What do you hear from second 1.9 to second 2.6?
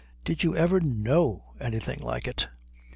like it?"